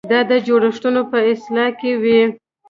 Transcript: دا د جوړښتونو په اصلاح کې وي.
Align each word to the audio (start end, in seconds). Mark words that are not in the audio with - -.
دا 0.11 0.19
د 0.29 0.31
جوړښتونو 0.47 1.01
په 1.11 1.17
اصلاح 1.31 1.69
کې 1.79 1.91
وي. 2.01 2.21